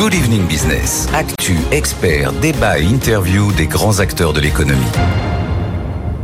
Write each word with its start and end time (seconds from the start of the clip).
Good 0.00 0.14
Evening 0.14 0.46
Business. 0.46 1.08
Actu, 1.12 1.58
experts, 1.72 2.32
débat 2.32 2.78
et 2.78 2.84
interview 2.84 3.52
des 3.52 3.66
grands 3.66 4.00
acteurs 4.00 4.32
de 4.32 4.40
l'économie. 4.40 4.80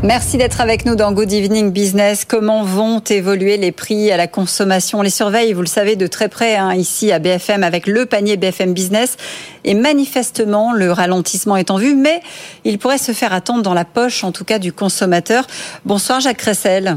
Merci 0.02 0.38
d'être 0.38 0.62
avec 0.62 0.86
nous 0.86 0.96
dans 0.96 1.12
Good 1.12 1.30
Evening 1.30 1.72
Business. 1.72 2.24
Comment 2.24 2.64
vont 2.64 3.00
évoluer 3.00 3.58
les 3.58 3.72
prix 3.72 4.10
à 4.10 4.16
la 4.16 4.28
consommation? 4.28 5.00
On 5.00 5.02
les 5.02 5.10
surveille, 5.10 5.52
vous 5.52 5.60
le 5.60 5.66
savez, 5.66 5.94
de 5.94 6.06
très 6.06 6.30
près 6.30 6.56
hein, 6.56 6.72
ici 6.72 7.12
à 7.12 7.18
BFM 7.18 7.62
avec 7.62 7.86
le 7.86 8.06
panier 8.06 8.38
BFM 8.38 8.72
Business. 8.72 9.18
Et 9.64 9.74
manifestement, 9.74 10.72
le 10.72 10.90
ralentissement 10.90 11.58
est 11.58 11.70
en 11.70 11.76
vue, 11.76 11.96
mais 11.96 12.22
il 12.64 12.78
pourrait 12.78 12.96
se 12.96 13.12
faire 13.12 13.34
attendre 13.34 13.60
dans 13.60 13.74
la 13.74 13.84
poche, 13.84 14.24
en 14.24 14.32
tout 14.32 14.46
cas 14.46 14.58
du 14.58 14.72
consommateur. 14.72 15.46
Bonsoir 15.84 16.20
Jacques 16.20 16.38
Cressel. 16.38 16.96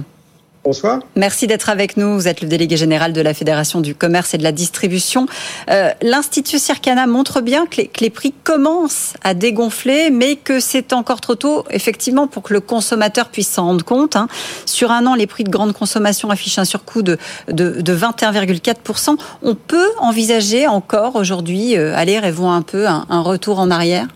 Bonsoir. 0.65 0.99
Merci 1.15 1.47
d'être 1.47 1.69
avec 1.69 1.95
nous. 1.95 2.15
Vous 2.15 2.27
êtes 2.27 2.41
le 2.41 2.47
délégué 2.47 2.75
général 2.75 3.13
de 3.13 3.21
la 3.21 3.33
Fédération 3.33 3.79
du 3.79 3.95
commerce 3.95 4.33
et 4.33 4.37
de 4.37 4.43
la 4.43 4.51
distribution. 4.51 5.25
Euh, 5.69 5.91
L'Institut 6.01 6.59
Circana 6.59 7.07
montre 7.07 7.39
bien 7.39 7.65
que 7.65 7.77
les, 7.77 7.87
que 7.87 8.01
les, 8.01 8.09
prix 8.09 8.33
commencent 8.43 9.13
à 9.23 9.33
dégonfler, 9.33 10.09
mais 10.09 10.35
que 10.35 10.59
c'est 10.59 10.91
encore 10.91 11.21
trop 11.21 11.35
tôt, 11.35 11.63
effectivement, 11.69 12.27
pour 12.27 12.43
que 12.43 12.53
le 12.53 12.59
consommateur 12.59 13.29
puisse 13.29 13.47
s'en 13.47 13.67
rendre 13.67 13.85
compte. 13.85 14.17
Hein. 14.17 14.27
Sur 14.65 14.91
un 14.91 15.05
an, 15.07 15.15
les 15.15 15.27
prix 15.27 15.45
de 15.45 15.49
grande 15.49 15.71
consommation 15.71 16.29
affichent 16.29 16.59
un 16.59 16.65
surcoût 16.65 17.03
de, 17.03 17.17
de, 17.47 17.79
de 17.79 17.95
21,4%. 17.95 19.15
On 19.41 19.55
peut 19.55 19.89
envisager 19.99 20.67
encore 20.67 21.15
aujourd'hui, 21.15 21.77
euh, 21.77 21.95
aller 21.95 22.19
rêvons 22.19 22.51
un 22.51 22.63
peu, 22.63 22.85
un, 22.85 23.05
un 23.09 23.21
retour 23.21 23.59
en 23.59 23.71
arrière? 23.71 24.07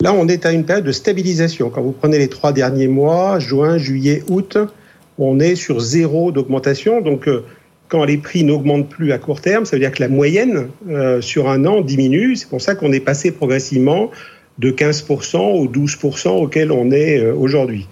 Là, 0.00 0.12
on 0.12 0.28
est 0.28 0.44
à 0.44 0.52
une 0.52 0.64
période 0.64 0.84
de 0.84 0.92
stabilisation. 0.92 1.70
Quand 1.70 1.80
vous 1.80 1.92
prenez 1.92 2.18
les 2.18 2.28
trois 2.28 2.52
derniers 2.52 2.88
mois, 2.88 3.38
juin, 3.38 3.78
juillet, 3.78 4.22
août, 4.28 4.58
on 5.18 5.40
est 5.40 5.56
sur 5.56 5.80
zéro 5.80 6.32
d'augmentation. 6.32 7.00
Donc, 7.00 7.28
euh, 7.28 7.44
quand 7.88 8.04
les 8.04 8.18
prix 8.18 8.44
n'augmentent 8.44 8.88
plus 8.88 9.12
à 9.12 9.18
court 9.18 9.40
terme, 9.40 9.64
ça 9.64 9.76
veut 9.76 9.80
dire 9.80 9.92
que 9.92 10.02
la 10.02 10.08
moyenne 10.08 10.68
euh, 10.88 11.20
sur 11.20 11.48
un 11.48 11.64
an 11.64 11.80
diminue. 11.80 12.36
C'est 12.36 12.48
pour 12.48 12.60
ça 12.60 12.74
qu'on 12.74 12.92
est 12.92 13.00
passé 13.00 13.32
progressivement 13.32 14.10
de 14.58 14.70
15% 14.70 15.38
au 15.38 15.66
12% 15.66 16.28
auquel 16.28 16.72
on 16.72 16.90
est 16.90 17.18
euh, 17.18 17.34
aujourd'hui. 17.34 17.86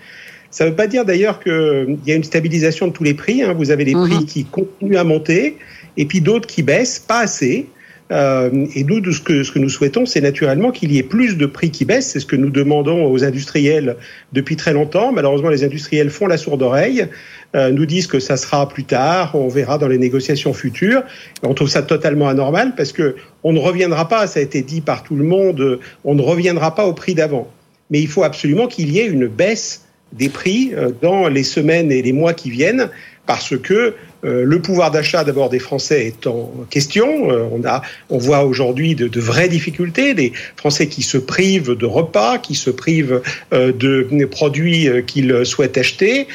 Ça 0.50 0.64
ne 0.64 0.70
veut 0.70 0.76
pas 0.76 0.86
dire 0.86 1.04
d'ailleurs 1.04 1.40
qu'il 1.40 1.98
y 2.06 2.12
a 2.12 2.14
une 2.14 2.24
stabilisation 2.24 2.88
de 2.88 2.92
tous 2.92 3.04
les 3.04 3.14
prix. 3.14 3.42
Hein. 3.42 3.54
Vous 3.54 3.70
avez 3.70 3.84
des 3.84 3.92
prix 3.92 4.24
qui 4.26 4.44
continuent 4.44 4.96
à 4.96 5.04
monter 5.04 5.58
et 5.96 6.06
puis 6.06 6.20
d'autres 6.20 6.46
qui 6.46 6.62
baissent, 6.62 6.98
pas 6.98 7.20
assez. 7.20 7.66
Euh, 8.12 8.66
et 8.74 8.84
nous, 8.84 9.12
ce 9.12 9.20
que, 9.20 9.42
ce 9.42 9.50
que 9.50 9.58
nous 9.58 9.68
souhaitons, 9.68 10.06
c'est 10.06 10.20
naturellement 10.20 10.70
qu'il 10.70 10.92
y 10.92 10.98
ait 10.98 11.02
plus 11.02 11.36
de 11.36 11.46
prix 11.46 11.70
qui 11.70 11.84
baissent. 11.84 12.10
C'est 12.10 12.20
ce 12.20 12.26
que 12.26 12.36
nous 12.36 12.50
demandons 12.50 13.10
aux 13.10 13.24
industriels 13.24 13.96
depuis 14.32 14.56
très 14.56 14.72
longtemps. 14.72 15.12
Malheureusement, 15.12 15.48
les 15.48 15.64
industriels 15.64 16.10
font 16.10 16.26
la 16.26 16.36
sourde 16.36 16.62
oreille, 16.62 17.08
euh, 17.56 17.70
nous 17.70 17.86
disent 17.86 18.06
que 18.06 18.20
ça 18.20 18.36
sera 18.36 18.68
plus 18.68 18.84
tard, 18.84 19.34
on 19.34 19.48
verra 19.48 19.78
dans 19.78 19.88
les 19.88 19.98
négociations 19.98 20.52
futures. 20.52 21.02
on 21.42 21.54
trouve 21.54 21.68
ça 21.68 21.82
totalement 21.82 22.28
anormal 22.28 22.74
parce 22.76 22.92
que 22.92 23.16
on 23.42 23.52
ne 23.52 23.58
reviendra 23.58 24.08
pas, 24.08 24.26
ça 24.26 24.40
a 24.40 24.42
été 24.42 24.62
dit 24.62 24.80
par 24.80 25.02
tout 25.02 25.16
le 25.16 25.24
monde, 25.24 25.80
on 26.04 26.14
ne 26.14 26.22
reviendra 26.22 26.74
pas 26.74 26.86
au 26.86 26.92
prix 26.92 27.14
d'avant. 27.14 27.50
Mais 27.90 28.00
il 28.00 28.08
faut 28.08 28.24
absolument 28.24 28.66
qu'il 28.66 28.90
y 28.90 28.98
ait 28.98 29.06
une 29.06 29.26
baisse 29.26 29.86
des 30.12 30.28
prix 30.28 30.72
euh, 30.74 30.90
dans 31.02 31.28
les 31.28 31.42
semaines 31.42 31.90
et 31.90 32.02
les 32.02 32.12
mois 32.12 32.34
qui 32.34 32.50
viennent 32.50 32.88
parce 33.26 33.56
que 33.56 33.94
euh, 34.24 34.44
le 34.44 34.60
pouvoir 34.60 34.90
d'achat 34.90 35.24
d'abord 35.24 35.50
des 35.50 35.58
Français 35.58 36.06
est 36.06 36.26
en 36.26 36.50
question. 36.70 37.30
Euh, 37.30 37.44
on, 37.52 37.64
a, 37.66 37.82
on 38.10 38.18
voit 38.18 38.44
aujourd'hui 38.44 38.94
de, 38.94 39.20
vraies 39.20 39.48
difficultés, 39.48 40.14
des 40.14 40.32
Français 40.56 40.88
qui 40.88 41.02
se 41.02 41.18
privent 41.18 41.74
de 41.76 41.86
repas, 41.86 42.38
qui 42.38 42.54
se 42.54 42.70
privent 42.70 43.20
euh, 43.52 43.72
de 43.72 44.24
produits 44.24 44.88
qu'ils 45.06 45.44
souhaitent 45.44 45.78
acheter. 45.78 46.26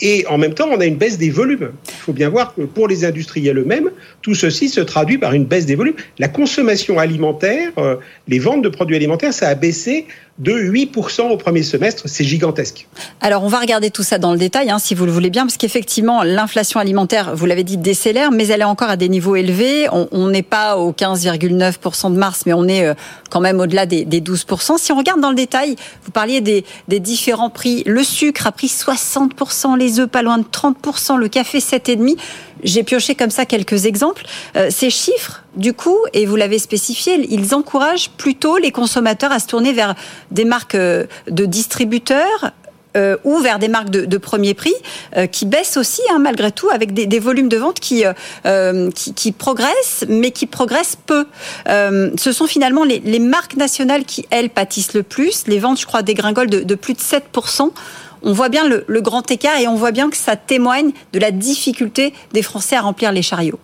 et 0.00 0.26
en 0.28 0.38
même 0.38 0.54
temps, 0.54 0.68
on 0.70 0.80
a 0.80 0.86
une 0.86 0.96
baisse 0.96 1.18
des 1.18 1.30
volumes. 1.30 1.70
Il 1.88 1.94
faut 1.94 2.12
bien 2.12 2.28
voir 2.28 2.54
que 2.54 2.62
pour 2.62 2.88
les 2.88 3.04
industriels 3.04 3.58
eux-mêmes, 3.58 3.90
tout 4.22 4.34
ceci 4.34 4.68
se 4.68 4.80
traduit 4.80 5.18
par 5.18 5.32
une 5.32 5.44
baisse 5.44 5.66
des 5.66 5.74
volumes. 5.74 5.94
La 6.18 6.28
consommation 6.28 6.98
alimentaire, 6.98 7.72
les 8.28 8.38
ventes 8.38 8.62
de 8.62 8.68
produits 8.68 8.96
alimentaires, 8.96 9.32
ça 9.32 9.48
a 9.48 9.54
baissé 9.54 10.06
de 10.38 10.52
8% 10.52 11.30
au 11.30 11.36
premier 11.36 11.62
semestre. 11.62 12.04
C'est 12.06 12.24
gigantesque. 12.24 12.86
Alors, 13.20 13.42
on 13.42 13.48
va 13.48 13.58
regarder 13.58 13.90
tout 13.90 14.02
ça 14.02 14.18
dans 14.18 14.32
le 14.32 14.38
détail, 14.38 14.70
hein, 14.70 14.78
si 14.78 14.94
vous 14.94 15.06
le 15.06 15.12
voulez 15.12 15.30
bien, 15.30 15.44
parce 15.44 15.56
qu'effectivement, 15.56 16.05
l'inflation 16.22 16.80
alimentaire, 16.80 17.34
vous 17.34 17.46
l'avez 17.46 17.64
dit, 17.64 17.76
décélère, 17.76 18.30
mais 18.30 18.46
elle 18.48 18.60
est 18.60 18.64
encore 18.64 18.90
à 18.90 18.96
des 18.96 19.08
niveaux 19.08 19.36
élevés. 19.36 19.88
On 19.92 20.28
n'est 20.28 20.42
pas 20.42 20.76
au 20.76 20.92
15,9% 20.92 22.12
de 22.12 22.18
mars, 22.18 22.42
mais 22.46 22.52
on 22.52 22.66
est 22.68 22.86
euh, 22.86 22.94
quand 23.30 23.40
même 23.40 23.60
au-delà 23.60 23.86
des, 23.86 24.04
des, 24.04 24.20
12%. 24.20 24.78
Si 24.78 24.92
on 24.92 24.96
regarde 24.96 25.20
dans 25.20 25.30
le 25.30 25.36
détail, 25.36 25.76
vous 26.04 26.10
parliez 26.10 26.40
des, 26.40 26.64
des 26.88 27.00
différents 27.00 27.50
prix. 27.50 27.82
Le 27.86 28.02
sucre 28.02 28.46
a 28.46 28.52
pris 28.52 28.68
60%, 28.68 29.76
les 29.76 30.00
œufs 30.00 30.08
pas 30.08 30.22
loin 30.22 30.38
de 30.38 30.44
30%, 30.44 31.16
le 31.16 31.28
café 31.28 31.58
7,5%. 31.58 32.16
J'ai 32.62 32.82
pioché 32.82 33.14
comme 33.14 33.30
ça 33.30 33.44
quelques 33.44 33.84
exemples. 33.84 34.24
Euh, 34.56 34.68
ces 34.70 34.90
chiffres, 34.90 35.44
du 35.56 35.72
coup, 35.72 35.98
et 36.14 36.26
vous 36.26 36.36
l'avez 36.36 36.58
spécifié, 36.58 37.26
ils 37.30 37.54
encouragent 37.54 38.10
plutôt 38.10 38.56
les 38.56 38.72
consommateurs 38.72 39.30
à 39.30 39.38
se 39.38 39.46
tourner 39.46 39.72
vers 39.72 39.94
des 40.30 40.44
marques 40.44 40.74
euh, 40.74 41.06
de 41.28 41.44
distributeurs 41.44 42.52
euh, 42.96 43.16
ou 43.24 43.38
vers 43.38 43.58
des 43.58 43.68
marques 43.68 43.90
de, 43.90 44.04
de 44.04 44.18
premier 44.18 44.54
prix 44.54 44.74
euh, 45.16 45.26
qui 45.26 45.44
baissent 45.46 45.76
aussi 45.76 46.00
hein, 46.10 46.18
malgré 46.18 46.50
tout 46.50 46.68
avec 46.70 46.94
des, 46.94 47.06
des, 47.06 47.18
volumes 47.18 47.48
de 47.48 47.56
vente 47.56 47.78
qui, 47.78 48.04
euh, 48.46 48.90
qui, 48.90 49.12
qui, 49.12 49.32
progressent 49.32 50.04
mais 50.08 50.30
qui 50.30 50.46
progressent 50.46 50.96
peu. 51.06 51.26
ce 51.66 52.32
sont 52.32 52.46
finalement 52.46 52.84
les, 52.84 53.00
les, 53.00 53.18
marques 53.18 53.56
nationales 53.56 54.04
qui, 54.04 54.26
elles, 54.30 54.50
pâtissent 54.50 54.94
le 54.94 55.02
plus. 55.02 55.46
Les 55.46 55.58
ventes, 55.58 55.80
je 55.80 55.86
crois, 55.86 56.02
dégringolent 56.02 56.48
de, 56.48 56.60
de 56.60 56.74
plus 56.74 56.94
de 56.94 57.00
7% 57.00 57.70
on 58.22 58.32
voit 58.32 58.48
bien 58.48 58.66
le, 58.66 58.84
le, 58.88 59.00
grand 59.02 59.30
écart 59.30 59.58
et 59.58 59.68
on 59.68 59.76
voit 59.76 59.92
bien 59.92 60.10
que 60.10 60.16
ça 60.16 60.36
témoigne 60.36 60.90
de 61.12 61.18
la 61.18 61.30
difficulté 61.30 62.12
des 62.32 62.42
Français 62.42 62.76
à 62.76 62.80
remplir 62.80 63.12
les 63.12 63.22
chariots. 63.22 63.60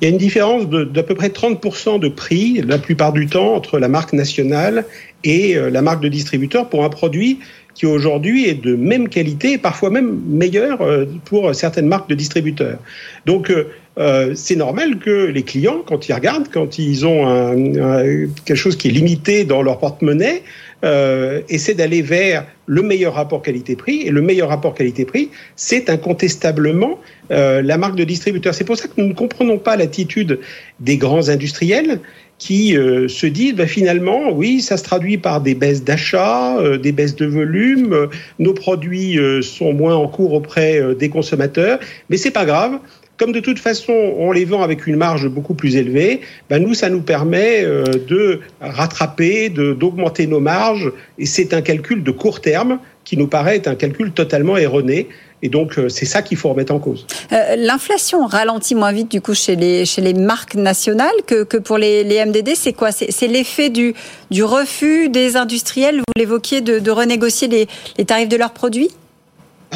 Il 0.00 0.04
y 0.04 0.06
a 0.08 0.10
une 0.10 0.18
différence 0.18 0.68
d'à 0.68 1.02
peu 1.02 1.14
près 1.14 1.28
30% 1.28 2.00
de 2.00 2.08
prix, 2.08 2.60
la 2.66 2.78
plupart 2.78 3.12
du 3.12 3.26
temps, 3.26 3.54
entre 3.54 3.78
la 3.78 3.88
marque 3.88 4.12
nationale 4.12 4.84
et 5.22 5.54
la 5.54 5.82
marque 5.82 6.02
de 6.02 6.08
distributeur 6.08 6.68
pour 6.68 6.84
un 6.84 6.88
produit 6.88 7.38
qui 7.74 7.86
aujourd'hui 7.86 8.46
est 8.48 8.60
de 8.60 8.74
même 8.74 9.08
qualité 9.08 9.52
et 9.52 9.58
parfois 9.58 9.90
même 9.90 10.20
meilleur 10.26 10.80
pour 11.24 11.54
certaines 11.54 11.86
marques 11.86 12.08
de 12.08 12.16
distributeurs. 12.16 12.78
Donc, 13.24 13.52
euh, 13.96 14.32
c'est 14.34 14.56
normal 14.56 14.98
que 14.98 15.26
les 15.26 15.42
clients, 15.42 15.82
quand 15.86 16.08
ils 16.08 16.12
regardent, 16.12 16.48
quand 16.52 16.78
ils 16.78 17.06
ont 17.06 17.26
un, 17.26 17.76
un, 17.76 18.28
quelque 18.44 18.56
chose 18.56 18.76
qui 18.76 18.88
est 18.88 18.90
limité 18.90 19.44
dans 19.44 19.62
leur 19.62 19.78
porte-monnaie, 19.78 20.42
euh, 20.84 21.40
essaient 21.48 21.74
d'aller 21.74 22.02
vers 22.02 22.44
le 22.66 22.82
meilleur 22.82 23.14
rapport 23.14 23.42
qualité-prix. 23.42 24.02
Et 24.02 24.10
le 24.10 24.20
meilleur 24.20 24.48
rapport 24.48 24.74
qualité-prix, 24.74 25.30
c'est 25.54 25.88
incontestablement 25.90 26.98
euh, 27.30 27.62
la 27.62 27.78
marque 27.78 27.96
de 27.96 28.04
distributeur. 28.04 28.54
C'est 28.54 28.64
pour 28.64 28.76
ça 28.76 28.88
que 28.88 28.94
nous 28.96 29.08
ne 29.08 29.14
comprenons 29.14 29.58
pas 29.58 29.76
l'attitude 29.76 30.40
des 30.80 30.96
grands 30.96 31.28
industriels 31.28 32.00
qui 32.38 32.76
euh, 32.76 33.08
se 33.08 33.26
disent 33.26 33.54
bah, 33.54 33.66
finalement, 33.66 34.30
oui, 34.32 34.60
ça 34.60 34.76
se 34.76 34.84
traduit 34.84 35.18
par 35.18 35.40
des 35.40 35.54
baisses 35.54 35.84
d'achat, 35.84 36.58
euh, 36.58 36.78
des 36.78 36.92
baisses 36.92 37.16
de 37.16 37.26
volume, 37.26 37.92
euh, 37.92 38.06
nos 38.38 38.54
produits 38.54 39.18
sont 39.42 39.72
moins 39.72 39.94
en 39.94 40.08
cours 40.08 40.32
auprès 40.32 40.94
des 40.94 41.08
consommateurs, 41.08 41.78
mais 42.08 42.16
c'est 42.16 42.30
pas 42.30 42.44
grave. 42.44 42.78
Comme 43.16 43.30
de 43.30 43.38
toute 43.38 43.60
façon, 43.60 43.92
on 43.92 44.32
les 44.32 44.44
vend 44.44 44.62
avec 44.62 44.88
une 44.88 44.96
marge 44.96 45.28
beaucoup 45.28 45.54
plus 45.54 45.76
élevée, 45.76 46.20
ben 46.50 46.60
nous, 46.60 46.74
ça 46.74 46.90
nous 46.90 47.00
permet 47.00 47.62
de 47.62 48.40
rattraper, 48.60 49.50
d'augmenter 49.50 50.26
nos 50.26 50.40
marges, 50.40 50.92
et 51.18 51.26
c'est 51.26 51.54
un 51.54 51.62
calcul 51.62 52.02
de 52.02 52.10
court 52.10 52.40
terme 52.40 52.80
qui 53.04 53.16
nous 53.16 53.28
paraît 53.28 53.56
être 53.56 53.68
un 53.68 53.76
calcul 53.76 54.10
totalement 54.10 54.56
erroné. 54.56 55.08
Et 55.44 55.50
donc, 55.50 55.78
c'est 55.88 56.06
ça 56.06 56.22
qu'il 56.22 56.38
faut 56.38 56.48
remettre 56.48 56.72
en 56.72 56.78
cause. 56.78 57.06
Euh, 57.30 57.54
L'inflation 57.56 58.26
ralentit 58.26 58.74
moins 58.74 58.92
vite, 58.92 59.10
du 59.10 59.20
coup, 59.20 59.34
chez 59.34 59.56
les, 59.56 59.84
chez 59.84 60.00
les 60.00 60.14
marques 60.14 60.54
nationales 60.54 61.12
que, 61.26 61.44
que 61.44 61.58
pour 61.58 61.76
les, 61.76 62.02
les 62.02 62.24
MDD. 62.24 62.54
C'est 62.56 62.72
quoi? 62.72 62.90
C'est 62.92 63.26
l'effet 63.28 63.68
du, 63.68 63.94
du 64.30 64.42
refus 64.42 65.10
des 65.10 65.36
industriels, 65.36 65.98
vous 65.98 66.04
l'évoquiez, 66.16 66.62
de, 66.62 66.78
de 66.78 66.90
renégocier 66.90 67.46
les, 67.46 67.68
les 67.98 68.06
tarifs 68.06 68.30
de 68.30 68.36
leurs 68.38 68.54
produits? 68.54 68.88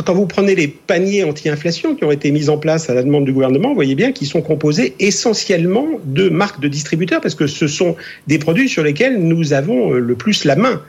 Quand 0.06 0.15
vous 0.15 0.27
prenez 0.27 0.55
les 0.55 0.69
paniers 0.69 1.25
anti-inflation 1.25 1.97
qui 1.97 2.05
ont 2.05 2.12
été 2.12 2.31
mis 2.31 2.49
en 2.49 2.56
place 2.56 2.89
à 2.89 2.95
la 2.95 3.03
demande 3.03 3.27
du 3.27 3.33
gouvernement, 3.33 3.69
vous 3.71 3.75
voyez 3.75 3.97
bien 3.97 4.12
qu'ils 4.12 4.29
sont 4.29 4.43
composés 4.43 4.95
essentiellement 5.00 5.87
de 6.05 6.31
marques 6.31 6.61
de 6.61 6.69
distributeurs 6.69 7.21
parce 7.21 7.35
que 7.35 7.47
ce 7.47 7.67
sont 7.67 7.94
des 8.26 8.38
produits 8.38 8.69
sur 8.71 8.85
lesquels 8.85 9.19
nous 9.19 9.53
avons 9.53 9.91
le 9.91 10.14
plus 10.14 10.44
la 10.44 10.56
main. 10.56 10.81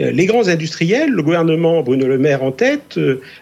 Les 0.00 0.26
grands 0.26 0.48
industriels, 0.48 1.10
le 1.10 1.22
gouvernement 1.22 1.82
Bruno 1.82 2.06
Le 2.06 2.16
Maire 2.16 2.42
en 2.42 2.52
tête, 2.52 2.98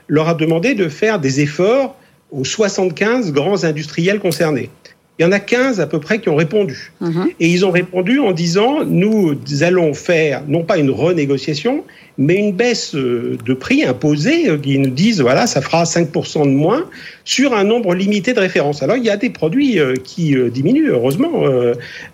leur 0.08 0.28
a 0.28 0.34
demandé 0.34 0.74
de 0.74 0.88
faire 0.88 1.20
des 1.20 1.40
efforts 1.40 1.96
aux 2.32 2.44
75 2.44 3.32
grands 3.32 3.64
industriels 3.64 4.18
concernés. 4.18 4.68
Il 5.18 5.24
y 5.24 5.26
en 5.26 5.32
a 5.32 5.40
15 5.40 5.80
à 5.80 5.88
peu 5.88 5.98
près 5.98 6.20
qui 6.20 6.28
ont 6.28 6.36
répondu. 6.36 6.92
Mhm. 7.00 7.10
Mmh. 7.10 7.28
Et 7.40 7.48
ils 7.48 7.66
ont 7.66 7.72
répondu 7.72 8.20
en 8.20 8.30
disant, 8.30 8.84
nous 8.84 9.36
allons 9.62 9.92
faire 9.92 10.42
non 10.46 10.62
pas 10.62 10.78
une 10.78 10.90
renégociation, 10.90 11.82
mais 12.18 12.36
une 12.36 12.52
baisse 12.52 12.94
de 12.94 13.54
prix 13.54 13.84
imposée, 13.84 14.56
qui 14.62 14.78
nous 14.78 14.90
disent, 14.90 15.20
voilà, 15.20 15.48
ça 15.48 15.60
fera 15.60 15.82
5% 15.84 16.44
de 16.44 16.50
moins 16.50 16.84
sur 17.24 17.52
un 17.54 17.64
nombre 17.64 17.94
limité 17.94 18.32
de 18.32 18.40
références. 18.40 18.82
Alors, 18.82 18.96
il 18.96 19.04
y 19.04 19.10
a 19.10 19.16
des 19.16 19.30
produits 19.30 19.78
qui 20.04 20.36
diminuent, 20.52 20.90
heureusement, 20.90 21.44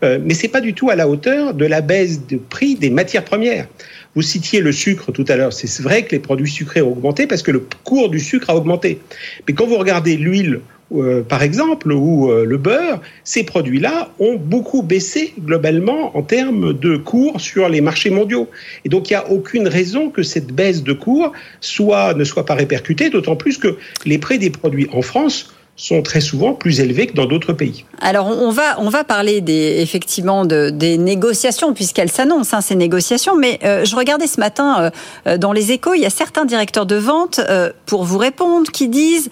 mais 0.03 0.35
ce 0.35 0.43
n'est 0.43 0.49
pas 0.49 0.61
du 0.61 0.75
tout 0.75 0.91
à 0.91 0.97
la 0.97 1.09
hauteur 1.09 1.55
de 1.55 1.65
la 1.67 1.81
baisse 1.81 2.27
de 2.27 2.37
prix 2.37 2.75
des 2.75 2.91
matières 2.91 3.25
premières. 3.25 3.67
Vous 4.15 4.23
citiez 4.23 4.61
le 4.61 4.73
sucre 4.73 5.13
tout 5.13 5.25
à 5.29 5.37
l'heure. 5.37 5.53
C'est 5.53 5.83
vrai 5.83 6.05
que 6.05 6.13
les 6.13 6.21
produits 6.21 6.51
sucrés 6.51 6.83
ont 6.83 6.93
augmenté 6.93 7.27
parce 7.27 7.43
que 7.43 7.51
le 7.51 7.67
cours 7.85 8.11
du 8.11 8.21
sucre 8.21 8.51
a 8.51 8.57
augmenté. 8.57 9.01
Mais 9.47 9.55
quand 9.55 9.67
vous 9.67 9.79
regardez 9.79 10.17
l'huile 10.17 10.61
euh, 10.93 11.23
par 11.23 11.43
exemple, 11.43 11.91
ou 11.93 12.31
euh, 12.31 12.45
le 12.45 12.57
beurre, 12.57 13.01
ces 13.25 13.43
produits-là 13.43 14.11
ont 14.21 14.37
beaucoup 14.37 14.83
baissé 14.83 15.35
globalement 15.41 16.17
en 16.17 16.23
termes 16.23 16.73
de 16.73 16.97
cours 16.97 17.41
sur 17.41 17.69
les 17.69 17.81
marchés 17.81 18.11
mondiaux. 18.11 18.49
Et 18.85 18.89
donc, 18.89 19.11
il 19.11 19.15
n'y 19.15 19.17
a 19.17 19.31
aucune 19.31 19.67
raison 19.67 20.11
que 20.11 20.23
cette 20.23 20.53
baisse 20.53 20.83
de 20.83 20.93
cours 20.93 21.33
soit, 21.61 22.15
ne 22.15 22.25
soit 22.25 22.45
pas 22.45 22.55
répercutée, 22.55 23.11
d'autant 23.11 23.35
plus 23.35 23.59
que 23.59 23.77
les 24.05 24.19
prix 24.19 24.39
des 24.39 24.51
produits 24.51 24.89
en 24.93 25.03
France 25.03 25.55
sont 25.77 26.03
très 26.03 26.21
souvent 26.21 26.55
plus 26.55 26.81
élevés 26.81 27.09
que 27.09 27.15
dans 27.15 27.27
d'autres 27.27 27.53
pays. 27.53 27.85
Alors 28.01 28.27
on 28.27 28.51
va 28.51 28.79
on 28.79 28.91
va 28.91 29.03
parler 29.03 29.41
des 29.41 29.81
effectivement 29.81 30.45
de, 30.45 30.71
des 30.71 30.99
négociations 30.99 31.75
puisqu'elles 31.75 32.11
s'annoncent 32.11 32.57
hein, 32.57 32.61
ces 32.61 32.77
négociations. 32.77 33.37
Mais 33.37 33.59
euh, 33.65 33.85
je 33.85 33.97
regardais 33.97 34.29
ce 34.29 34.39
matin 34.39 34.77
euh, 34.79 34.91
euh, 35.27 35.39
dans 35.39 35.53
les 35.53 35.73
Échos, 35.73 35.95
il 35.95 36.03
y 36.03 36.07
a 36.07 36.11
certains 36.11 36.45
directeurs 36.45 36.87
de 36.87 36.95
vente 36.95 37.41
pour 37.87 38.05
vous 38.05 38.19
répondre 38.19 38.71
qui 38.71 38.89
disent 38.89 39.31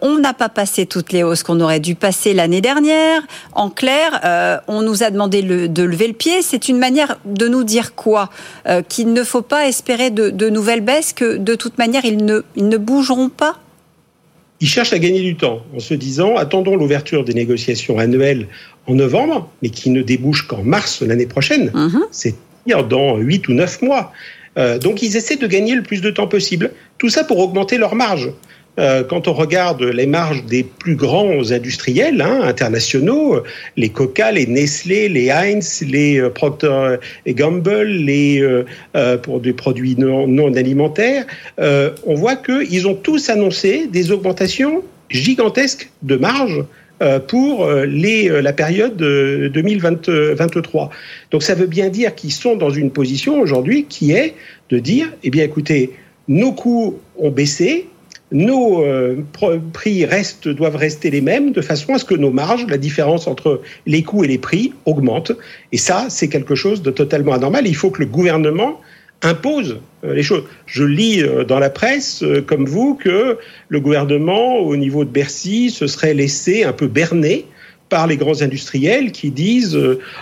on 0.00 0.18
n'a 0.18 0.32
pas 0.32 0.48
passé 0.48 0.86
toutes 0.86 1.12
les 1.12 1.22
hausses 1.22 1.42
qu'on 1.42 1.60
aurait 1.60 1.80
dû 1.80 1.94
passer 1.94 2.32
l'année 2.32 2.60
dernière. 2.60 3.22
En 3.52 3.70
clair, 3.70 4.62
on 4.68 4.82
nous 4.82 5.02
a 5.02 5.10
demandé 5.10 5.42
de 5.42 5.82
lever 5.82 6.06
le 6.06 6.12
pied. 6.14 6.42
C'est 6.42 6.68
une 6.68 6.78
manière 6.78 7.18
de 7.24 7.48
nous 7.48 7.64
dire 7.64 7.94
quoi 7.94 8.30
Qu'il 8.88 9.12
ne 9.12 9.24
faut 9.24 9.42
pas 9.42 9.68
espérer 9.68 10.10
de, 10.10 10.30
de, 10.30 10.48
nouvelles 10.48 10.80
baisses, 10.80 11.12
que 11.12 11.36
de 11.36 11.54
toute 11.54 11.78
manière 11.78 12.04
ils 12.04 12.24
ne 12.24 12.42
ils 12.56 12.68
ne 12.68 12.76
bougeront 12.76 13.28
pas 13.28 13.56
ils 14.64 14.66
cherchent 14.66 14.94
à 14.94 14.98
gagner 14.98 15.20
du 15.20 15.36
temps 15.36 15.60
en 15.76 15.78
se 15.78 15.92
disant 15.92 16.38
attendons 16.38 16.74
l'ouverture 16.74 17.22
des 17.22 17.34
négociations 17.34 17.98
annuelles 17.98 18.48
en 18.86 18.94
novembre, 18.94 19.50
mais 19.60 19.68
qui 19.68 19.90
ne 19.90 20.00
débouchent 20.00 20.46
qu'en 20.46 20.62
mars 20.62 21.02
l'année 21.02 21.26
prochaine, 21.26 21.70
mhm. 21.74 22.00
c'est-à-dire 22.10 22.88
dans 22.88 23.18
8 23.18 23.48
ou 23.48 23.52
9 23.52 23.82
mois. 23.82 24.10
Euh, 24.56 24.78
donc 24.78 25.02
ils 25.02 25.18
essaient 25.18 25.36
de 25.36 25.46
gagner 25.46 25.74
le 25.74 25.82
plus 25.82 26.00
de 26.00 26.08
temps 26.08 26.28
possible, 26.28 26.70
tout 26.96 27.10
ça 27.10 27.24
pour 27.24 27.40
augmenter 27.40 27.76
leur 27.76 27.94
marge. 27.94 28.32
Euh, 28.78 29.04
quand 29.04 29.28
on 29.28 29.32
regarde 29.32 29.82
les 29.82 30.06
marges 30.06 30.44
des 30.46 30.64
plus 30.64 30.96
grands 30.96 31.52
industriels 31.52 32.20
hein, 32.20 32.40
internationaux, 32.42 33.40
les 33.76 33.88
Coca, 33.88 34.32
les 34.32 34.46
Nestlé, 34.46 35.08
les 35.08 35.30
Heinz, 35.30 35.84
les 35.86 36.18
euh, 36.18 36.28
Procter 36.28 36.96
Gamble, 37.28 37.84
les 37.84 38.42
euh, 38.42 39.16
pour 39.18 39.40
des 39.40 39.52
produits 39.52 39.94
non, 39.96 40.26
non 40.26 40.54
alimentaires, 40.54 41.24
on 41.58 42.14
voit 42.14 42.36
qu'ils 42.36 42.86
ont 42.88 42.94
tous 42.94 43.28
annoncé 43.28 43.86
des 43.86 44.10
augmentations 44.10 44.82
gigantesques 45.10 45.90
de 46.02 46.16
marge 46.16 46.64
pour 47.28 47.70
les, 47.70 48.28
la 48.28 48.52
période 48.52 48.96
2023. 48.96 50.90
Donc 51.30 51.42
ça 51.42 51.54
veut 51.54 51.66
bien 51.66 51.88
dire 51.88 52.14
qu'ils 52.14 52.32
sont 52.32 52.56
dans 52.56 52.70
une 52.70 52.90
position 52.90 53.40
aujourd'hui 53.40 53.84
qui 53.84 54.12
est 54.12 54.34
de 54.70 54.78
dire, 54.78 55.08
eh 55.22 55.30
bien 55.30 55.44
écoutez, 55.44 55.92
nos 56.28 56.52
coûts 56.52 56.98
ont 57.18 57.30
baissé, 57.30 57.88
nos 58.34 58.84
euh, 58.84 59.24
prix 59.72 60.06
doivent 60.44 60.76
rester 60.76 61.08
les 61.08 61.20
mêmes 61.20 61.52
de 61.52 61.60
façon 61.60 61.94
à 61.94 61.98
ce 61.98 62.04
que 62.04 62.16
nos 62.16 62.32
marges, 62.32 62.66
la 62.68 62.78
différence 62.78 63.28
entre 63.28 63.62
les 63.86 64.02
coûts 64.02 64.24
et 64.24 64.26
les 64.26 64.38
prix, 64.38 64.72
augmente. 64.84 65.32
Et 65.70 65.78
ça, 65.78 66.06
c'est 66.10 66.28
quelque 66.28 66.56
chose 66.56 66.82
de 66.82 66.90
totalement 66.90 67.32
anormal. 67.32 67.66
Il 67.66 67.76
faut 67.76 67.90
que 67.90 68.00
le 68.00 68.06
gouvernement 68.06 68.80
impose 69.22 69.78
euh, 70.02 70.14
les 70.14 70.24
choses. 70.24 70.42
Je 70.66 70.82
lis 70.82 71.22
euh, 71.22 71.44
dans 71.44 71.60
la 71.60 71.70
presse, 71.70 72.24
comme 72.46 72.66
vous, 72.66 72.96
que 72.96 73.38
le 73.68 73.80
gouvernement, 73.80 74.58
au 74.58 74.76
niveau 74.76 75.04
de 75.04 75.10
Bercy, 75.10 75.70
se 75.70 75.86
serait 75.86 76.12
laissé 76.12 76.64
un 76.64 76.72
peu 76.72 76.88
berner 76.88 77.46
par 77.88 78.08
les 78.08 78.16
grands 78.16 78.42
industriels 78.42 79.12
qui 79.12 79.30
disent 79.30 79.78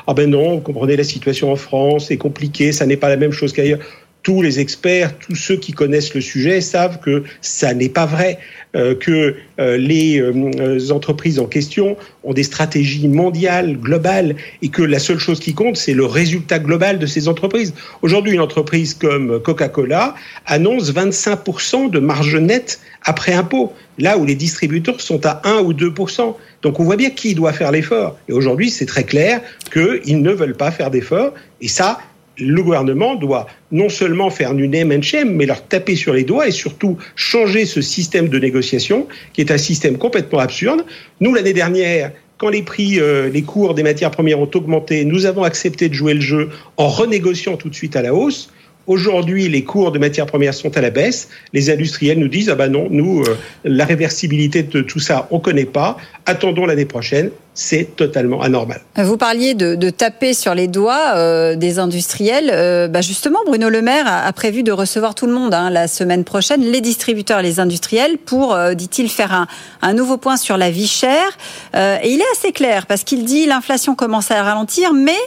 ah 0.07 0.13
ben 0.13 0.29
non, 0.29 0.57
vous 0.57 0.61
comprenez 0.61 0.97
la 0.97 1.05
situation 1.05 1.51
en 1.51 1.57
France, 1.57 2.09
c'est 2.09 2.19
compliqué, 2.19 2.73
ça 2.73 2.85
n'est 2.85 2.97
pas 2.99 3.09
la 3.09 3.17
même 3.17 3.33
chose 3.33 3.53
qu'ailleurs 3.53 3.79
tous 4.23 4.41
les 4.41 4.61
experts, 4.61 5.19
tous 5.19 5.35
ceux 5.35 5.57
qui 5.57 5.73
connaissent 5.73 6.15
le 6.15 6.21
sujet 6.21 6.61
savent 6.61 7.01
que 7.01 7.25
ça 7.41 7.75
n'est 7.75 7.89
pas 7.89 8.07
vrai, 8.07 8.39
euh, 8.77 8.95
que 8.95 9.35
euh, 9.59 9.77
les 9.77 10.21
euh, 10.21 10.93
entreprises 10.93 11.39
en 11.39 11.47
question 11.47 11.97
ont 12.23 12.33
des 12.33 12.45
stratégies 12.45 13.09
mondiales, 13.09 13.77
globales, 13.77 14.37
et 14.63 14.69
que 14.69 14.83
la 14.83 14.99
seule 14.99 15.19
chose 15.19 15.41
qui 15.41 15.55
compte, 15.55 15.77
c'est 15.77 15.93
le 15.93 16.07
résultat 16.07 16.59
global 16.59 16.99
de 16.99 17.07
ces 17.07 17.29
entreprises. 17.29 17.75
Aujourd'hui, 18.03 18.33
une 18.33 18.41
entreprise 18.41 18.95
comme 18.95 19.41
Coca-Cola 19.43 20.15
annonce 20.47 20.93
25% 20.93 21.91
de 21.91 21.99
marge 21.99 22.37
nette 22.37 22.81
après 23.05 23.33
impôt, 23.33 23.73
là 23.99 24.17
où 24.19 24.25
les 24.25 24.37
distributeurs 24.37 25.01
sont 25.01 25.27
à 25.27 25.43
1 25.45 25.63
ou 25.63 25.73
2%. 25.73 26.35
Donc 26.63 26.79
on 26.79 26.85
voit 26.85 26.97
bien 26.97 27.11
qui 27.11 27.35
doit 27.35 27.53
faire 27.53 27.73
l'effort. 27.73 28.17
Et 28.29 28.33
aujourd'hui, 28.33 28.71
c'est 28.71 28.87
très 28.87 29.05
clair 29.05 29.41
qu'ils 29.73 30.23
ne 30.23 30.31
veulent 30.31 30.57
pas 30.57 30.71
faire 30.71 30.91
d'effort, 30.91 31.35
et 31.61 31.69
ça, 31.69 31.99
le 32.39 32.63
gouvernement 32.63 33.15
doit 33.15 33.47
non 33.71 33.89
seulement 33.89 34.31
faire 34.31 34.53
une 34.53 34.75
M&M, 34.75 35.31
mais 35.33 35.47
leur 35.47 35.67
taper 35.67 35.97
sur 35.97 36.15
les 36.15 36.25
doigts 36.25 36.49
et 36.49 36.51
surtout 36.51 36.97
changer 37.17 37.67
ce 37.67 37.81
système 37.81 38.29
de 38.29 38.39
négociation 38.39 39.07
qui 39.33 39.41
est 39.41 39.51
un 39.51 39.59
système 39.59 39.99
complètement 39.99 40.39
absurde. 40.39 40.85
Nous, 41.21 41.35
l'année 41.35 41.53
dernière, 41.53 42.13
quand 42.39 42.49
les 42.49 42.63
prix, 42.63 42.99
euh, 42.99 43.29
les 43.29 43.43
cours 43.43 43.75
des 43.75 43.83
matières 43.83 44.11
premières 44.11 44.41
ont 44.41 44.51
augmenté, 44.55 45.05
nous 45.05 45.27
avons 45.27 45.45
accepté 45.45 45.89
de 45.89 45.95
jouer 45.95 46.15
le 46.15 46.21
jeu 46.21 46.51
en 46.77 46.89
renégociant 46.89 47.57
tout 47.57 47.69
de 47.69 47.75
suite 47.75 47.97
à 47.97 48.03
la 48.03 48.15
hausse. 48.15 48.51
Aujourd'hui, 48.89 49.49
les 49.49 49.63
cours 49.63 49.93
de 49.93 50.01
matières 50.01 50.27
premières 50.27 50.55
sont 50.55 50.77
à 50.77 50.81
la 50.81 50.91
baisse. 50.91 51.29
Les 51.53 51.71
industriels 51.71 52.19
nous 52.19 52.27
disent 52.27 52.51
ah 52.51 52.57
ben 52.57 52.69
non, 52.69 52.89
nous 52.91 53.23
euh, 53.23 53.39
la 53.65 53.85
réversibilité 53.85 54.65
de 54.65 54.81
tout 54.81 54.99
ça, 54.99 55.29
on 55.31 55.39
connaît 55.39 55.67
pas. 55.67 55.97
Attendons 56.27 56.67
l'année 56.67 56.85
prochaine. 56.85 57.31
C'est 57.55 57.97
totalement 57.97 58.41
anormal. 58.41 58.81
Vous 58.97 59.17
parliez 59.17 59.55
de, 59.55 59.91
taper 59.91 60.33
sur 60.33 60.55
les 60.55 60.69
doigts 60.69 61.13
euh, 61.17 61.55
des 61.55 61.79
industriels. 61.79 62.51
Euh, 62.53 62.89
bah 62.89 63.03
justement, 63.03 63.41
Bruno 63.47 63.69
Le 63.69 63.83
Maire 63.83 64.07
a, 64.07 64.33
prévu 64.33 64.63
de 64.63 64.73
recevoir 64.73 65.15
tout 65.15 65.27
le 65.27 65.33
monde 65.33 65.53
hein, 65.53 65.69
la 65.71 65.87
semaine 65.87 66.25
prochaine, 66.25 66.63
les 66.63 66.81
distributeurs 66.81 67.43
les 67.43 67.61
industriels, 67.61 68.19
pour, 68.19 68.57
dit-il, 68.75 69.11
faire 69.11 69.33
un, 69.33 69.47
un, 69.83 69.93
nouveau 69.93 70.17
point 70.17 70.37
sur 70.37 70.57
la 70.57 70.71
vie 70.71 70.87
chère. 70.87 71.37
et 71.75 72.11
il 72.11 72.21
est 72.21 72.33
assez 72.33 72.53
clair 72.53 72.87
parce 72.87 73.05
qu'il 73.05 73.25
dit 73.25 73.47
l'inflation 73.47 73.95
commence 73.95 74.31
à 74.31 74.43
ralentir, 74.43 74.95
mais 74.95 75.19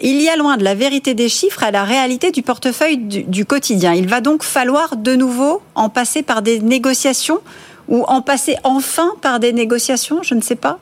il 0.00 0.20
y 0.20 0.28
a 0.28 0.36
loin 0.36 0.56
de 0.56 0.64
la 0.64 0.74
vérité 0.74 1.14
des 1.14 1.28
chiffres 1.28 1.62
à 1.62 1.70
la 1.70 1.84
réalité 1.84 2.30
du 2.30 2.42
portefeuille 2.42 2.98
du, 2.98 3.46
quotidien. 3.46 3.94
Il 3.94 4.08
va 4.08 4.20
donc 4.20 4.42
falloir 4.42 4.96
de 4.96 5.14
nouveau 5.14 5.62
en 5.74 5.88
passer 5.88 6.22
par 6.22 6.42
des 6.42 6.60
négociations 6.60 7.40
ou 7.88 8.02
en 8.04 8.20
passer 8.22 8.56
enfin 8.64 9.12
par 9.20 9.40
des 9.40 9.52
négociations, 9.52 10.22
je 10.22 10.34
ne 10.34 10.40
sais 10.40 10.56
pas. 10.56 10.78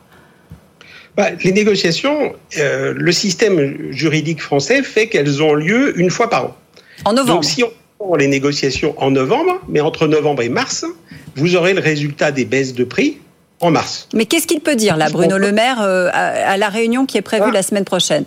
Bah, 1.17 1.29
les 1.45 1.53
négociations, 1.53 2.35
euh, 2.59 2.95
le 2.97 3.13
système 3.13 3.93
juridique 3.93 4.41
français 4.41 4.83
fait 4.83 5.09
qu'elles 5.09 5.43
ont 5.43 5.53
lieu 5.53 5.99
une 5.99 6.11
fois 6.11 6.31
par 6.31 6.47
an. 6.47 6.57
En 7.05 7.13
novembre. 7.13 7.35
Donc 7.35 7.45
si 7.45 7.63
on 7.63 7.71
prend 7.99 8.17
les 8.17 8.29
négociations 8.29 8.95
en 8.97 9.11
novembre, 9.11 9.61
mais 9.69 9.81
entre 9.81 10.07
novembre 10.07 10.43
et 10.43 10.49
mars, 10.49 10.87
vous 11.37 11.57
aurez 11.57 11.75
le 11.75 11.81
résultat 11.81 12.33
des 12.33 12.45
baisses 12.45 12.75
de 12.75 12.85
prix 12.85 13.19
en 13.61 13.71
mars. 13.71 14.09
Mais 14.15 14.25
qu'est-ce 14.25 14.47
qu'il 14.47 14.61
peut 14.61 14.75
dire 14.75 14.97
là, 14.97 15.11
Bruno 15.11 15.37
Le 15.39 15.53
Maire, 15.53 15.81
euh, 15.83 16.09
à, 16.13 16.57
la 16.57 16.69
réunion 16.69 17.05
qui 17.05 17.19
est 17.19 17.23
prévue 17.23 17.45
ah. 17.49 17.53
la 17.53 17.63
semaine 17.63 17.85
prochaine? 17.85 18.25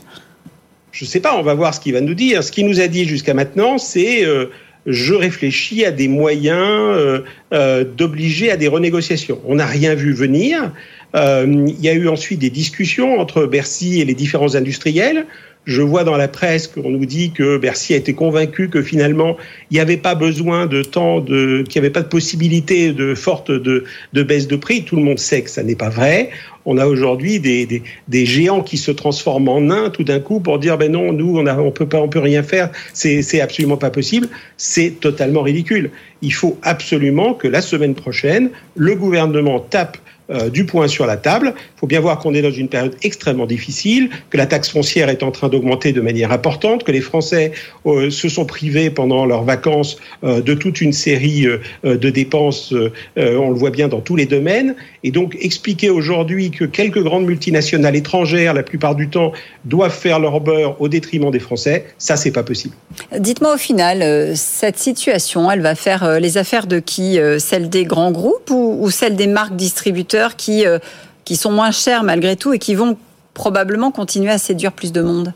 Je 0.91 1.05
ne 1.05 1.09
sais 1.09 1.19
pas, 1.19 1.35
on 1.35 1.41
va 1.41 1.53
voir 1.55 1.73
ce 1.73 1.79
qu'il 1.79 1.93
va 1.93 2.01
nous 2.01 2.13
dire. 2.13 2.43
Ce 2.43 2.51
qu'il 2.51 2.67
nous 2.67 2.79
a 2.79 2.87
dit 2.87 3.05
jusqu'à 3.05 3.33
maintenant, 3.33 3.77
c'est 3.77 4.25
euh, 4.25 4.45
je 4.85 5.13
réfléchis 5.13 5.83
à 5.83 5.91
des 5.91 6.07
moyens 6.07 7.23
euh, 7.51 7.83
d'obliger 7.83 8.51
à 8.51 8.57
des 8.57 8.67
renégociations. 8.67 9.41
On 9.45 9.55
n'a 9.55 9.65
rien 9.65 9.93
vu 9.93 10.13
venir. 10.13 10.71
Il 11.15 11.81
y 11.81 11.89
a 11.89 11.93
eu 11.93 12.07
ensuite 12.07 12.39
des 12.39 12.49
discussions 12.49 13.19
entre 13.19 13.45
Bercy 13.45 14.01
et 14.01 14.05
les 14.05 14.15
différents 14.15 14.55
industriels. 14.55 15.25
Je 15.65 15.81
vois 15.81 16.03
dans 16.03 16.15
la 16.15 16.27
presse 16.27 16.67
qu'on 16.67 16.91
nous 16.91 17.07
dit 17.07 17.31
que 17.31 17.57
Bercy 17.57 17.95
a 17.95 17.97
été 17.97 18.13
convaincu 18.13 18.69
que 18.69 18.83
finalement 18.83 19.35
il 19.71 19.75
n'y 19.75 19.79
avait 19.79 19.97
pas 19.97 20.13
besoin 20.13 20.67
de 20.67 20.83
temps, 20.83 21.21
qu'il 21.23 21.63
n'y 21.63 21.77
avait 21.77 21.89
pas 21.89 22.03
de 22.03 22.07
possibilité 22.07 22.93
de 22.93 23.15
forte 23.15 23.49
de, 23.49 23.83
baisse 24.13 24.47
de 24.47 24.55
prix. 24.57 24.83
Tout 24.83 24.95
le 24.95 25.01
monde 25.01 25.17
sait 25.17 25.41
que 25.41 25.49
ça 25.49 25.63
n'est 25.63 25.75
pas 25.75 25.89
vrai. 25.89 26.29
On 26.67 26.77
a 26.77 26.85
aujourd'hui 26.85 27.39
des, 27.39 27.65
des, 27.65 27.81
des, 28.07 28.25
géants 28.25 28.61
qui 28.61 28.77
se 28.77 28.91
transforment 28.91 29.49
en 29.49 29.61
nains 29.61 29.89
tout 29.89 30.03
d'un 30.03 30.19
coup 30.19 30.39
pour 30.39 30.59
dire 30.59 30.77
ben 30.77 30.91
non, 30.91 31.13
nous 31.13 31.35
on 31.37 31.45
a, 31.47 31.57
on 31.57 31.71
peut 31.71 31.87
pas, 31.87 31.99
on 31.99 32.09
peut 32.09 32.19
rien 32.19 32.43
faire. 32.43 32.69
C'est, 32.93 33.23
c'est 33.23 33.41
absolument 33.41 33.77
pas 33.77 33.89
possible. 33.89 34.27
C'est 34.57 34.99
totalement 34.99 35.41
ridicule. 35.41 35.89
Il 36.21 36.33
faut 36.33 36.59
absolument 36.61 37.33
que 37.33 37.47
la 37.47 37.61
semaine 37.61 37.95
prochaine 37.95 38.51
le 38.75 38.95
gouvernement 38.95 39.59
tape 39.59 39.97
euh, 40.31 40.49
du 40.49 40.65
point 40.65 40.87
sur 40.87 41.05
la 41.05 41.17
table. 41.17 41.53
Il 41.55 41.79
faut 41.79 41.85
bien 41.85 41.99
voir 41.99 42.17
qu'on 42.17 42.33
est 42.33 42.41
dans 42.41 42.49
une 42.49 42.67
période 42.67 42.95
extrêmement 43.03 43.45
difficile, 43.45 44.09
que 44.31 44.37
la 44.37 44.47
taxe 44.47 44.69
foncière 44.69 45.09
est 45.09 45.21
en 45.21 45.29
train 45.29 45.49
d'augmenter 45.49 45.93
de 45.93 46.01
manière 46.01 46.31
importante, 46.31 46.83
que 46.83 46.91
les 46.91 47.01
Français 47.01 47.51
euh, 47.85 48.09
se 48.09 48.27
sont 48.27 48.45
privés 48.45 48.89
pendant 48.89 49.27
leurs 49.27 49.43
vacances 49.43 49.97
euh, 50.23 50.41
de 50.41 50.55
toute 50.55 50.81
une 50.81 50.93
série 50.93 51.45
de 51.83 52.09
dépenses, 52.09 52.73
on 53.17 53.49
le 53.49 53.55
voit 53.55 53.69
bien 53.69 53.87
dans 53.87 53.99
tous 53.99 54.15
les 54.15 54.25
domaines. 54.25 54.75
Et 55.03 55.11
donc 55.11 55.37
expliquer 55.39 55.89
aujourd'hui 55.89 56.49
que 56.49 56.65
quelques 56.65 57.01
grandes 57.03 57.25
multinationales 57.25 57.95
étrangères, 57.95 58.53
la 58.53 58.63
plupart 58.63 58.95
du 58.95 59.09
temps, 59.09 59.31
doivent 59.65 59.95
faire 59.95 60.19
leur 60.19 60.39
beurre 60.41 60.81
au 60.81 60.87
détriment 60.87 61.29
des 61.31 61.39
Français, 61.39 61.85
ça 61.97 62.15
c'est 62.17 62.31
pas 62.31 62.43
possible. 62.43 62.73
Dites-moi 63.17 63.53
au 63.53 63.57
final, 63.57 64.35
cette 64.35 64.77
situation, 64.79 65.51
elle 65.51 65.61
va 65.61 65.75
faire 65.75 66.19
les 66.19 66.37
affaires 66.37 66.67
de 66.67 66.79
qui 66.79 67.19
Celle 67.39 67.69
des 67.69 67.85
grands 67.85 68.11
groupes 68.11 68.49
ou, 68.49 68.77
ou 68.79 68.89
celle 68.89 69.15
des 69.15 69.27
marques 69.27 69.55
distributeurs? 69.55 70.14
Qui, 70.35 70.65
euh, 70.65 70.79
qui 71.23 71.35
sont 71.35 71.51
moins 71.51 71.71
chers 71.71 72.03
malgré 72.03 72.35
tout 72.35 72.53
et 72.53 72.59
qui 72.59 72.75
vont 72.75 72.97
probablement 73.33 73.91
continuer 73.91 74.31
à 74.31 74.37
séduire 74.37 74.71
plus 74.71 74.91
de 74.91 75.01
monde 75.01 75.33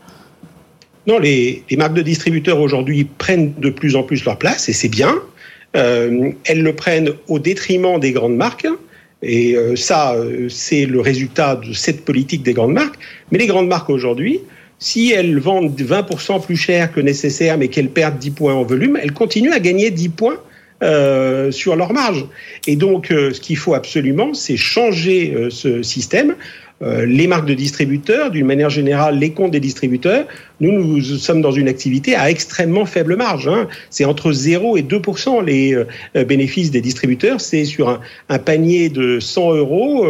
Non, 1.08 1.20
les, 1.20 1.64
marques 1.78 1.94
de 1.94 2.02
distributeurs 2.02 2.60
aujourd'hui 2.60 3.06
prennent 3.06 3.54
de 3.58 3.70
plus 3.70 3.96
en 3.96 4.04
plus 4.04 4.24
leur 4.26 4.38
place 4.38 4.70
et 4.70 4.74
c'est 4.74 4.90
bien. 4.90 5.16
Euh, 5.76 6.32
elles 6.46 6.64
le 6.64 6.74
prennent 6.74 7.12
au 7.28 7.40
détriment 7.40 8.00
des 8.00 8.12
grandes 8.12 8.36
marques. 8.36 8.68
Et 9.22 9.58
ça, 9.76 10.16
c'est 10.48 10.86
le 10.86 11.02
résultat 11.02 11.58
de 11.58 11.74
cette 11.74 12.06
politique 12.06 12.42
des 12.42 12.54
grandes 12.54 12.72
marques. 12.72 12.96
Mais 13.34 13.38
les 13.38 13.48
grandes 13.48 13.68
marques 13.68 13.90
aujourd'hui, 13.90 14.40
si 14.80 15.12
elles 15.12 15.38
vendent 15.40 15.78
20% 15.78 16.42
plus 16.42 16.56
cher 16.56 16.94
que 16.94 17.02
nécessaire, 17.02 17.58
mais 17.58 17.68
qu'elles 17.68 17.90
perdent 17.90 18.18
10 18.18 18.32
points 18.32 18.54
en 18.54 18.64
volume, 18.64 18.98
elles 19.02 19.12
continuent 19.12 19.52
à 19.52 19.60
gagner 19.60 19.92
10 19.92 20.10
points 20.10 20.40
euh, 20.82 21.52
sur 21.52 21.76
leur 21.76 21.92
marge. 21.92 22.26
Et 22.66 22.76
donc, 22.76 23.12
euh, 23.12 23.34
ce 23.34 23.42
qu'il 23.42 23.58
faut 23.58 23.74
absolument, 23.74 24.34
c'est 24.34 24.56
changer 24.56 25.34
euh, 25.36 25.50
ce 25.50 25.84
système. 25.84 26.36
Les 26.82 27.28
marques 27.28 27.46
de 27.46 27.54
distributeurs, 27.54 28.32
d'une 28.32 28.46
manière 28.46 28.70
générale, 28.70 29.20
les 29.20 29.32
comptes 29.32 29.52
des 29.52 29.60
distributeurs, 29.60 30.26
nous, 30.62 30.72
nous 30.72 31.02
sommes 31.02 31.42
dans 31.42 31.52
une 31.52 31.68
activité 31.68 32.16
à 32.16 32.30
extrêmement 32.30 32.86
faible 32.86 33.16
marge. 33.16 33.48
Hein. 33.48 33.68
C'est 33.90 34.06
entre 34.06 34.32
0 34.32 34.78
et 34.78 34.82
2 34.82 35.02
les 35.46 35.76
bénéfices 36.26 36.72
des 36.72 36.82
distributeurs. 36.82 37.42
C'est 37.42 37.66
sur 37.66 38.00
un, 38.30 38.40
panier 38.40 38.90
de 38.90 39.20
100 39.20 39.56
euros 39.56 40.06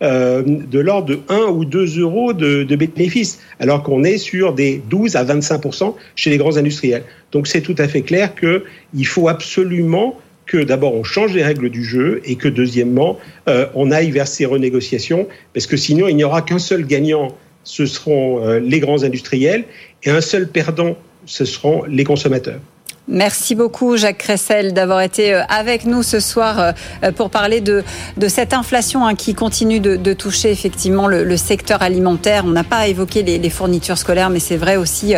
de 0.00 0.78
l'ordre 0.78 1.08
de 1.08 1.20
1 1.28 1.50
ou 1.52 1.64
2 1.64 2.00
euros 2.00 2.32
de, 2.32 2.62
de 2.62 2.76
bénéfices, 2.76 3.40
alors 3.60 3.82
qu'on 3.82 4.04
est 4.04 4.18
sur 4.18 4.54
des 4.54 4.82
12 4.88 5.16
à 5.16 5.24
25% 5.24 5.94
chez 6.16 6.30
les 6.30 6.38
grands 6.38 6.56
industriels. 6.56 7.04
Donc 7.34 7.48
c'est 7.48 7.60
tout 7.60 7.74
à 7.78 7.88
fait 7.88 8.02
clair 8.02 8.32
qu'il 8.34 9.06
faut 9.06 9.28
absolument 9.28 10.16
que 10.46 10.58
d'abord 10.58 10.94
on 10.94 11.04
change 11.04 11.32
les 11.32 11.42
règles 11.42 11.70
du 11.70 11.84
jeu 11.84 12.20
et 12.24 12.36
que 12.36 12.48
deuxièmement 12.48 13.18
euh, 13.48 13.66
on 13.74 13.90
aille 13.90 14.10
vers 14.10 14.28
ces 14.28 14.46
renégociations 14.46 15.26
parce 15.52 15.66
que 15.66 15.76
sinon 15.76 16.08
il 16.08 16.16
n'y 16.16 16.24
aura 16.24 16.42
qu'un 16.42 16.58
seul 16.58 16.86
gagnant, 16.86 17.36
ce 17.62 17.86
seront 17.86 18.44
euh, 18.44 18.58
les 18.60 18.80
grands 18.80 19.04
industriels 19.04 19.64
et 20.02 20.10
un 20.10 20.20
seul 20.20 20.48
perdant, 20.48 20.96
ce 21.26 21.44
seront 21.44 21.84
les 21.84 22.04
consommateurs. 22.04 22.60
Merci 23.06 23.54
beaucoup 23.54 23.98
Jacques 23.98 24.16
Cressel 24.16 24.72
d'avoir 24.72 25.02
été 25.02 25.34
euh, 25.34 25.42
avec 25.50 25.84
nous 25.84 26.02
ce 26.02 26.20
soir 26.20 26.58
euh, 26.58 26.72
euh, 27.02 27.12
pour 27.12 27.28
parler 27.28 27.60
de, 27.60 27.84
de 28.16 28.28
cette 28.28 28.54
inflation 28.54 29.06
hein, 29.06 29.14
qui 29.14 29.34
continue 29.34 29.78
de, 29.78 30.12
toucher 30.14 30.50
effectivement 30.50 31.06
le, 31.06 31.22
le, 31.22 31.36
secteur 31.36 31.82
alimentaire. 31.82 32.44
On 32.46 32.50
n'a 32.50 32.64
pas 32.64 32.88
évoqué 32.88 33.22
les, 33.22 33.38
les, 33.38 33.50
fournitures 33.50 33.98
scolaires, 33.98 34.30
mais 34.30 34.40
c'est 34.40 34.56
vrai 34.56 34.76
aussi 34.76 35.14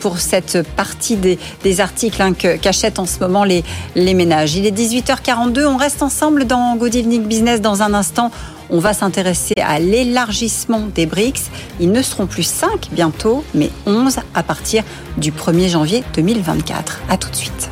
pour 0.00 0.18
cette 0.18 0.62
partie 0.76 1.16
des, 1.16 1.38
des 1.62 1.80
articles 1.80 2.20
hein, 2.20 2.34
qu'achètent 2.34 2.98
en 2.98 3.06
ce 3.06 3.20
moment 3.20 3.44
les, 3.44 3.64
les 3.94 4.12
ménages. 4.12 4.56
Il 4.56 4.66
est 4.66 4.76
18h42, 4.76 5.64
on 5.66 5.76
reste 5.76 6.02
ensemble 6.02 6.46
dans 6.46 6.76
Good 6.76 6.94
Evening 6.94 7.24
Business 7.24 7.60
dans 7.60 7.82
un 7.82 7.94
instant. 7.94 8.32
On 8.70 8.78
va 8.78 8.92
s'intéresser 8.92 9.54
à 9.62 9.78
l'élargissement 9.78 10.82
des 10.94 11.06
BRICS. 11.06 11.50
Ils 11.80 11.92
ne 11.92 12.02
seront 12.02 12.26
plus 12.26 12.44
5 12.44 12.88
bientôt, 12.92 13.44
mais 13.54 13.70
11 13.86 14.18
à 14.34 14.42
partir 14.42 14.82
du 15.16 15.32
1er 15.32 15.68
janvier 15.68 16.04
2024. 16.14 17.02
A 17.08 17.16
tout 17.16 17.30
de 17.30 17.36
suite. 17.36 17.70